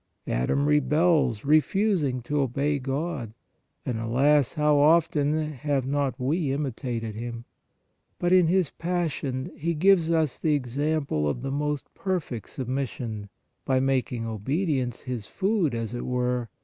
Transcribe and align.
Adam 0.25 0.65
rebels, 0.65 1.45
refusing 1.45 2.23
to 2.23 2.41
obey 2.41 2.79
God; 2.79 3.35
and, 3.85 3.99
alas! 3.99 4.53
how 4.53 4.77
often 4.77 5.33
190 5.35 5.59
PRAYER 5.61 5.75
have 5.75 5.85
not 5.85 6.19
we 6.19 6.51
imitated 6.51 7.13
him? 7.13 7.45
But 8.17 8.31
in 8.31 8.47
His 8.47 8.71
Passion 8.71 9.51
He 9.55 9.75
gives 9.75 10.09
us 10.09 10.39
the 10.39 10.55
example 10.55 11.29
of 11.29 11.43
the 11.43 11.51
most 11.51 11.93
perfect 11.93 12.49
submission, 12.49 13.29
by 13.63 13.79
making 13.79 14.25
obedience 14.25 15.01
His 15.01 15.27
food, 15.27 15.75
as 15.75 15.93
it 15.93 16.07
were 16.07 16.45
(John 16.45 16.45
4. 16.45 16.49